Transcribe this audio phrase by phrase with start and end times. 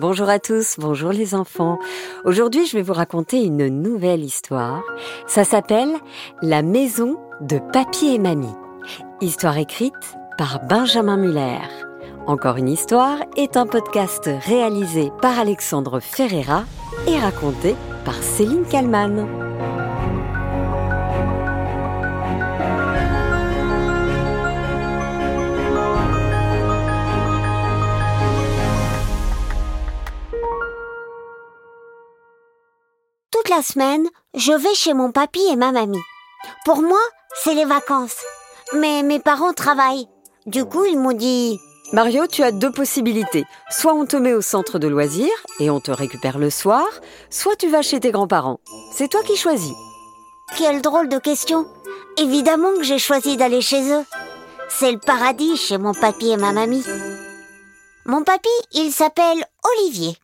[0.00, 1.78] Bonjour à tous, bonjour les enfants.
[2.24, 4.82] Aujourd'hui, je vais vous raconter une nouvelle histoire.
[5.28, 5.94] Ça s'appelle
[6.42, 8.56] La maison de papy et mamie.
[9.20, 9.94] Histoire écrite
[10.36, 11.60] par Benjamin Muller.
[12.26, 16.64] Encore une histoire est un podcast réalisé par Alexandre Ferreira
[17.06, 19.43] et raconté par Céline Kallmann.
[33.44, 36.00] Toute la semaine, je vais chez mon papy et ma mamie.
[36.64, 37.00] Pour moi,
[37.42, 38.16] c'est les vacances.
[38.74, 40.08] Mais mes parents travaillent.
[40.46, 41.58] Du coup, ils m'ont dit
[41.92, 43.44] Mario, tu as deux possibilités.
[43.70, 45.28] Soit on te met au centre de loisirs
[45.60, 46.86] et on te récupère le soir,
[47.28, 48.60] soit tu vas chez tes grands-parents.
[48.92, 49.74] C'est toi qui choisis.
[50.56, 51.66] Quelle drôle de question.
[52.16, 54.04] Évidemment que j'ai choisi d'aller chez eux.
[54.70, 56.84] C'est le paradis chez mon papy et ma mamie.
[58.06, 59.44] Mon papy, il s'appelle
[59.76, 60.16] Olivier.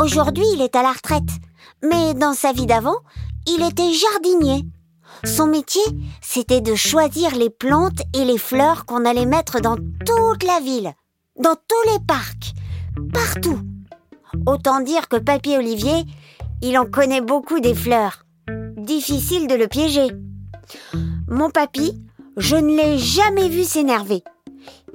[0.00, 1.22] Aujourd'hui, il est à la retraite.
[1.82, 2.98] Mais dans sa vie d'avant,
[3.46, 4.64] il était jardinier.
[5.24, 5.82] Son métier,
[6.20, 10.92] c'était de choisir les plantes et les fleurs qu'on allait mettre dans toute la ville,
[11.38, 12.52] dans tous les parcs,
[13.12, 13.58] partout.
[14.46, 16.04] Autant dire que Papy Olivier,
[16.62, 18.24] il en connaît beaucoup des fleurs.
[18.76, 20.08] Difficile de le piéger.
[21.28, 21.92] Mon papy,
[22.36, 24.22] je ne l'ai jamais vu s'énerver.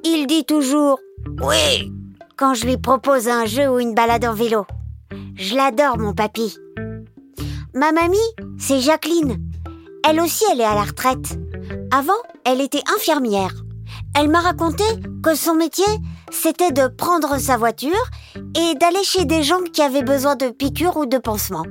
[0.04, 1.00] Il dit toujours
[1.42, 1.92] Oui
[2.38, 4.66] quand je lui propose un jeu ou une balade en vélo.
[5.36, 6.58] Je l'adore, mon papy.
[7.74, 8.18] Ma mamie,
[8.58, 9.38] c'est Jacqueline.
[10.08, 11.38] Elle aussi, elle est à la retraite.
[11.92, 12.14] Avant,
[12.46, 13.54] elle était infirmière.
[14.16, 14.84] Elle m'a raconté
[15.24, 15.86] que son métier,
[16.32, 17.92] c'était de prendre sa voiture
[18.36, 21.66] et d'aller chez des gens qui avaient besoin de piqûres ou de pansements.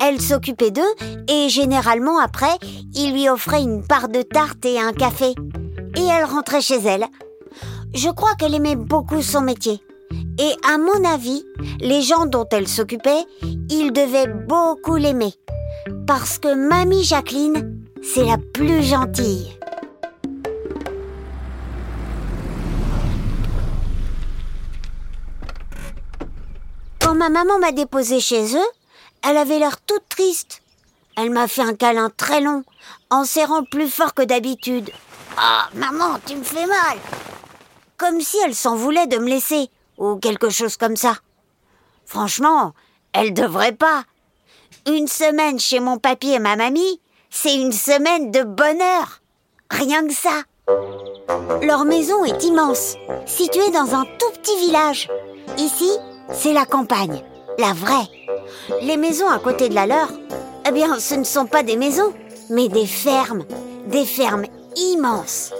[0.00, 0.94] Elle s'occupait d'eux
[1.28, 2.56] et généralement après,
[2.94, 5.34] il lui offrait une part de tarte et un café.
[5.96, 7.06] Et elle rentrait chez elle.
[7.94, 9.80] Je crois qu'elle aimait beaucoup son métier.
[10.40, 11.44] Et à mon avis,
[11.80, 13.24] les gens dont elle s'occupait,
[13.70, 15.34] ils devaient beaucoup l'aimer.
[16.06, 19.58] Parce que Mamie Jacqueline, c'est la plus gentille.
[27.00, 28.70] Quand ma maman m'a déposée chez eux,
[29.28, 30.62] elle avait l'air toute triste.
[31.16, 32.62] Elle m'a fait un câlin très long,
[33.10, 34.90] en serrant plus fort que d'habitude.
[35.36, 36.98] Ah, maman, tu me fais mal
[37.96, 41.16] Comme si elle s'en voulait de me laisser, ou quelque chose comme ça.
[42.06, 42.72] Franchement,
[43.12, 44.04] elle devrait pas.
[44.86, 47.00] Une semaine chez mon papy et ma mamie,
[47.30, 49.20] c'est une semaine de bonheur.
[49.70, 50.42] Rien que ça.
[51.62, 55.10] Leur maison est immense, située dans un tout petit village.
[55.58, 55.90] Ici,
[56.32, 57.22] c'est la campagne,
[57.58, 58.08] la vraie.
[58.82, 60.08] Les maisons à côté de la leur,
[60.66, 62.12] eh bien, ce ne sont pas des maisons,
[62.50, 63.44] mais des fermes.
[63.86, 64.44] Des fermes
[64.76, 65.52] immenses.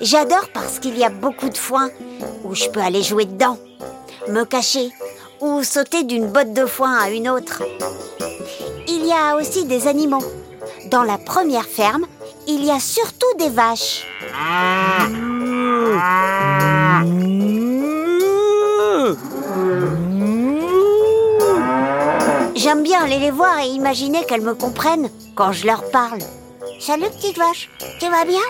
[0.00, 1.90] J'adore parce qu'il y a beaucoup de foin
[2.44, 3.58] où je peux aller jouer dedans,
[4.28, 4.90] me cacher
[5.40, 7.62] ou sauter d'une botte de foin à une autre.
[8.86, 10.24] Il y a aussi des animaux.
[10.90, 12.06] Dans la première ferme,
[12.46, 14.06] il y a surtout des vaches.
[22.54, 26.20] J'aime bien aller les voir et imaginer qu'elles me comprennent quand je leur parle.
[26.80, 28.40] Salut petite vache, tu vas bien?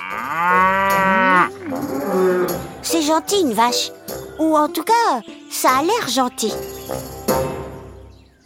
[2.82, 3.90] C'est gentil une vache.
[4.38, 6.52] Ou en tout cas, ça a l'air gentil.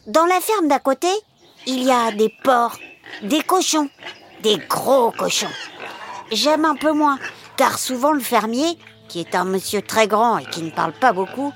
[0.06, 1.08] Dans la ferme d'à côté,
[1.66, 2.78] il y a des porcs,
[3.22, 3.88] des cochons,
[4.42, 5.52] des gros cochons.
[6.30, 7.18] J'aime un peu moins,
[7.56, 11.12] car souvent le fermier, qui est un monsieur très grand et qui ne parle pas
[11.12, 11.52] beaucoup,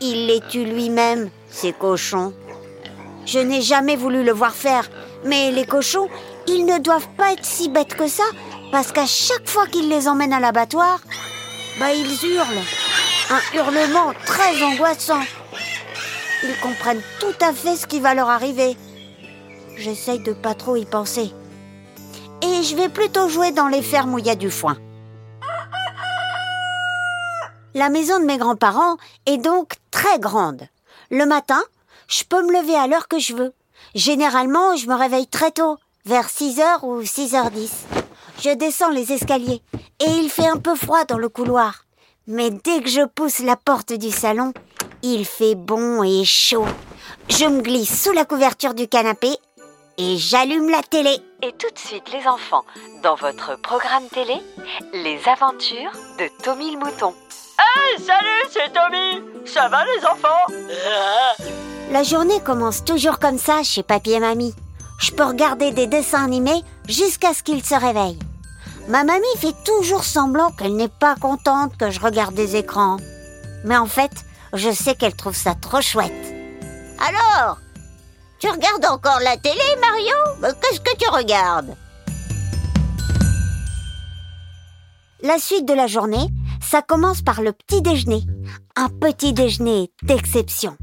[0.00, 2.34] il les tue lui-même, ces cochons.
[3.24, 4.90] Je n'ai jamais voulu le voir faire,
[5.24, 6.08] mais les cochons,
[6.48, 8.24] ils ne doivent pas être si bêtes que ça,
[8.72, 11.00] parce qu'à chaque fois qu'il les emmène à l'abattoir,
[11.78, 12.64] bah ils hurlent.
[13.28, 15.22] Un hurlement très angoissant.
[16.44, 18.76] Ils comprennent tout à fait ce qui va leur arriver.
[19.76, 21.32] J'essaye de pas trop y penser.
[22.42, 24.76] Et je vais plutôt jouer dans les fermes où il y a du foin.
[27.74, 30.62] La maison de mes grands-parents est donc très grande.
[31.10, 31.62] Le matin,
[32.06, 33.52] je peux me lever à l'heure que je veux.
[33.94, 37.70] Généralement, je me réveille très tôt, vers 6h ou 6h10.
[38.42, 39.62] Je descends les escaliers
[39.98, 41.85] et il fait un peu froid dans le couloir.
[42.28, 44.52] Mais dès que je pousse la porte du salon,
[45.02, 46.66] il fait bon et chaud.
[47.28, 49.28] Je me glisse sous la couverture du canapé
[49.96, 51.16] et j'allume la télé.
[51.42, 52.64] Et tout de suite, les enfants,
[53.04, 54.34] dans votre programme télé,
[54.92, 57.14] les aventures de Tommy le mouton.
[57.58, 61.44] Hey, salut, c'est Tommy Ça va les enfants?
[61.92, 64.54] La journée commence toujours comme ça chez papy et mamie.
[64.98, 68.18] Je peux regarder des dessins animés jusqu'à ce qu'ils se réveillent.
[68.88, 72.98] Ma mamie fait toujours semblant qu'elle n'est pas contente que je regarde des écrans.
[73.64, 74.12] Mais en fait,
[74.52, 76.12] je sais qu'elle trouve ça trop chouette.
[77.00, 77.58] Alors
[78.38, 80.54] Tu regardes encore la télé, Mario?
[80.60, 81.74] Qu'est-ce que tu regardes?
[85.22, 86.28] La suite de la journée,
[86.60, 88.22] ça commence par le petit déjeuner.
[88.76, 90.76] Un petit déjeuner d'exception.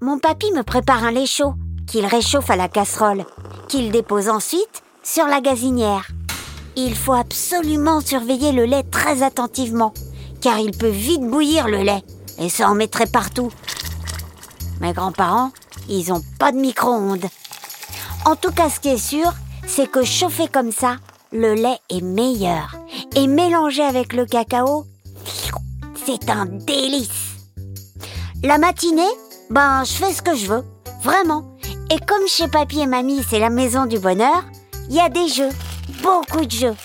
[0.00, 1.54] Mon papy me prépare un lait chaud
[1.88, 3.24] qu'il réchauffe à la casserole,
[3.68, 6.06] qu'il dépose ensuite sur la gazinière.
[6.80, 9.92] Il faut absolument surveiller le lait très attentivement,
[10.40, 12.04] car il peut vite bouillir le lait,
[12.38, 13.50] et ça en mettrait partout.
[14.80, 15.50] Mes grands-parents,
[15.88, 17.26] ils ont pas de micro-ondes.
[18.24, 19.32] En tout cas, ce qui est sûr,
[19.66, 20.98] c'est que chauffé comme ça,
[21.32, 22.76] le lait est meilleur.
[23.16, 24.86] Et mélangé avec le cacao,
[26.06, 27.38] c'est un délice.
[28.44, 29.02] La matinée,
[29.50, 30.64] ben, je fais ce que je veux.
[31.02, 31.56] Vraiment.
[31.90, 34.44] Et comme chez Papy et Mamie, c'est la maison du bonheur,
[34.88, 35.50] il y a des jeux.
[36.02, 36.76] Beaucoup de jeux.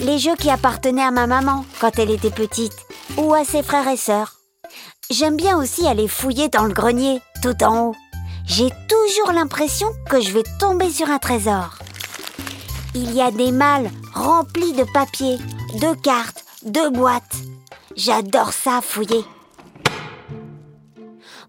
[0.00, 2.76] Les jeux qui appartenaient à ma maman quand elle était petite,
[3.16, 4.34] ou à ses frères et sœurs.
[5.10, 7.94] J'aime bien aussi aller fouiller dans le grenier, tout en haut.
[8.46, 11.78] J'ai toujours l'impression que je vais tomber sur un trésor.
[12.94, 15.38] Il y a des malles remplis de papier,
[15.80, 17.36] de cartes, de boîtes.
[17.96, 19.24] J'adore ça, fouiller.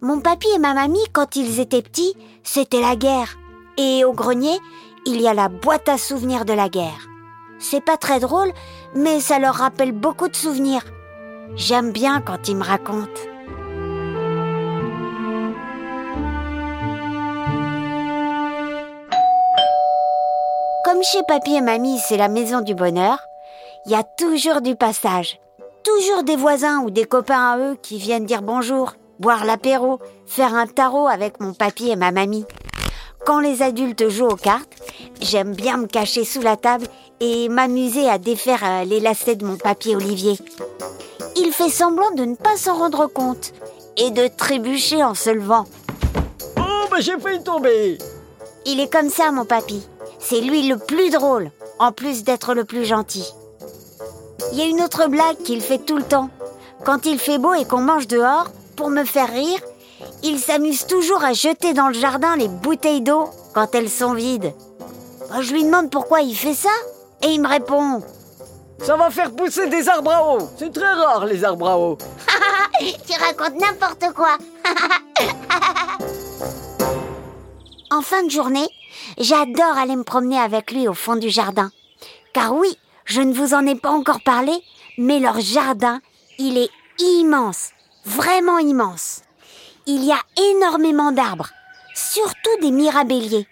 [0.01, 3.37] Mon papy et ma mamie, quand ils étaient petits, c'était la guerre.
[3.77, 4.57] Et au grenier,
[5.05, 7.07] il y a la boîte à souvenirs de la guerre.
[7.59, 8.51] C'est pas très drôle,
[8.95, 10.83] mais ça leur rappelle beaucoup de souvenirs.
[11.55, 13.21] J'aime bien quand ils me racontent.
[20.83, 23.19] Comme chez papy et mamie, c'est la maison du bonheur,
[23.85, 25.39] il y a toujours du passage.
[25.83, 30.55] Toujours des voisins ou des copains à eux qui viennent dire bonjour, boire l'apéro, faire
[30.55, 32.45] un tarot avec mon papy et ma mamie.
[33.25, 34.75] Quand les adultes jouent aux cartes,
[35.21, 36.87] j'aime bien me cacher sous la table
[37.19, 40.37] et m'amuser à défaire euh, les lacets de mon papier Olivier.
[41.37, 43.53] Il fait semblant de ne pas s'en rendre compte
[43.97, 45.65] et de trébucher en se levant.
[46.57, 47.97] Oh, bah j'ai failli tomber
[48.65, 49.81] Il est comme ça, mon papy.
[50.19, 53.25] C'est lui le plus drôle, en plus d'être le plus gentil.
[54.51, 56.29] Il y a une autre blague qu'il fait tout le temps.
[56.83, 59.59] Quand il fait beau et qu'on mange dehors, pour me faire rire,
[60.23, 64.53] il s'amuse toujours à jeter dans le jardin les bouteilles d'eau quand elles sont vides.
[65.35, 66.69] Bah, je lui demande pourquoi il fait ça
[67.21, 68.01] et il me répond
[68.79, 71.97] Ça va faire pousser des arbres à eau C'est très rare les arbres à eau
[72.79, 74.37] Tu racontes n'importe quoi
[77.91, 78.69] En fin de journée,
[79.17, 81.69] j'adore aller me promener avec lui au fond du jardin.
[82.31, 84.53] Car oui, je ne vous en ai pas encore parlé,
[84.97, 85.99] mais leur jardin,
[86.39, 87.71] il est immense,
[88.05, 89.19] vraiment immense.
[89.85, 90.19] Il y a
[90.53, 91.49] énormément d'arbres,
[91.93, 93.49] surtout des mirabelliers.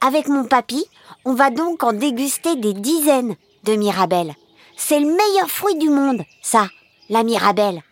[0.00, 0.86] Avec mon papy,
[1.24, 4.34] on va donc en déguster des dizaines de mirabelles.
[4.76, 6.68] C'est le meilleur fruit du monde, ça,
[7.08, 7.82] la mirabelle.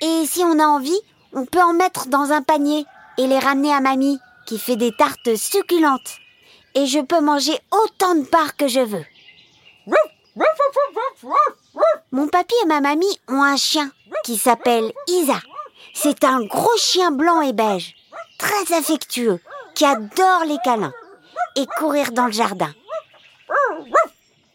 [0.00, 1.00] Et si on a envie,
[1.32, 2.84] on peut en mettre dans un panier
[3.18, 6.18] et les ramener à mamie, qui fait des tartes succulentes.
[6.74, 9.04] Et je peux manger autant de parts que je veux.
[12.12, 13.90] Mon papy et ma mamie ont un chien
[14.24, 15.40] qui s'appelle Isa.
[15.94, 17.94] C'est un gros chien blanc et beige,
[18.38, 19.40] très affectueux,
[19.74, 20.92] qui adore les câlins
[21.56, 22.72] et courir dans le jardin.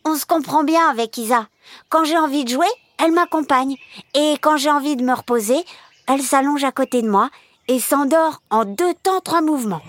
[0.05, 1.47] On se comprend bien avec Isa.
[1.89, 2.67] Quand j'ai envie de jouer,
[2.97, 3.75] elle m'accompagne.
[4.13, 5.63] Et quand j'ai envie de me reposer,
[6.07, 7.29] elle s'allonge à côté de moi
[7.67, 9.81] et s'endort en deux temps, trois mouvements.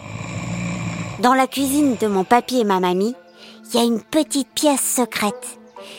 [1.20, 3.14] Dans la cuisine de mon papy et ma mamie,
[3.66, 5.58] il y a une petite pièce secrète.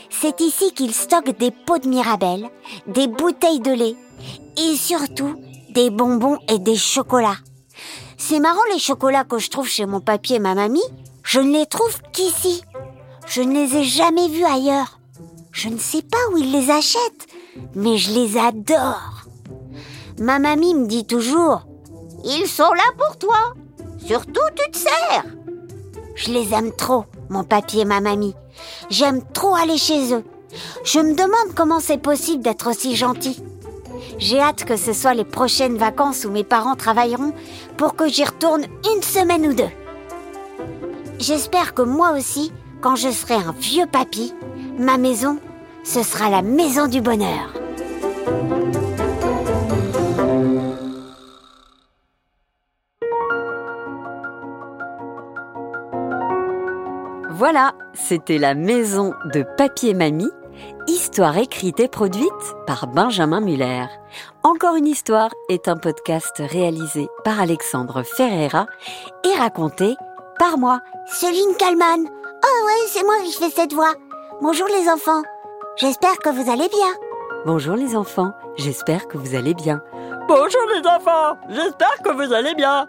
[0.10, 2.50] C'est ici qu'ils stockent des pots de mirabelle,
[2.88, 3.96] des bouteilles de lait
[4.58, 5.36] et surtout
[5.72, 7.38] des bonbons et des chocolats.
[8.17, 10.84] C'est marrant les chocolats que je trouve chez mon papy et ma mamie,
[11.24, 12.63] je ne les trouve qu'ici.
[13.25, 15.00] Je ne les ai jamais vus ailleurs.
[15.51, 17.27] Je ne sais pas où ils les achètent,
[17.75, 19.24] mais je les adore.
[20.20, 21.65] Ma mamie me dit toujours
[22.25, 23.53] Ils sont là pour toi.
[24.06, 25.25] Surtout, tu te sers.
[26.15, 28.36] Je les aime trop, mon papy et ma mamie.
[28.89, 30.24] J'aime trop aller chez eux.
[30.84, 33.42] Je me demande comment c'est possible d'être aussi gentil.
[34.20, 37.34] J'ai hâte que ce soit les prochaines vacances où mes parents travailleront
[37.77, 39.70] pour que j'y retourne une semaine ou deux.
[41.25, 42.51] J'espère que moi aussi,
[42.82, 44.34] quand je serai un vieux papy,
[44.77, 45.39] ma maison,
[45.86, 47.53] ce sera la maison du bonheur.
[57.30, 60.30] Voilà, c'était la maison de Papier Mamie,
[60.88, 62.27] histoire écrite et produite
[62.68, 63.86] par Benjamin Muller.
[64.44, 68.68] Encore une histoire est un podcast réalisé par Alexandre Ferreira
[69.24, 69.96] et raconté
[70.38, 70.80] par moi.
[71.06, 72.06] Céline Kalman.
[72.06, 73.94] Oh ouais, c'est moi qui fais cette voix.
[74.42, 75.22] Bonjour les enfants.
[75.78, 76.94] J'espère que vous allez bien.
[77.46, 79.82] Bonjour les enfants, j'espère que vous allez bien.
[80.30, 82.88] Bonjour les enfants J'espère que vous allez bien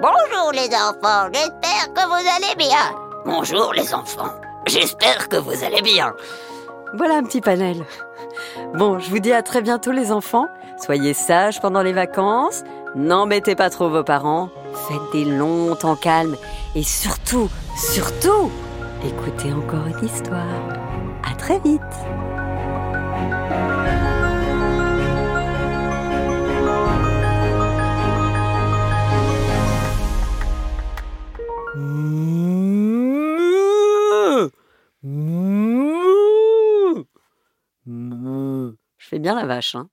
[0.00, 2.94] Bonjour les enfants, j'espère que vous allez bien.
[3.24, 4.30] Bonjour les enfants.
[4.66, 6.14] J'espère que vous allez bien.
[6.94, 7.84] Voilà un petit panel.
[8.74, 10.48] Bon, je vous dis à très bientôt les enfants.
[10.84, 12.62] Soyez sages pendant les vacances.
[12.96, 14.48] N'embêtez pas trop vos parents.
[14.88, 16.36] Faites des longs temps calmes.
[16.74, 18.50] Et surtout, surtout,
[19.04, 20.42] écoutez encore une histoire.
[21.22, 21.82] À très vite.
[39.06, 39.88] Je fais bien la vache, hein